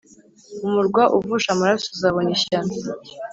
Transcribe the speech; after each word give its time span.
Umurwa 0.65 1.03
uvusha 1.17 1.49
amaraso 1.55 1.87
uzabona 1.95 2.29
ishyano 2.37 2.73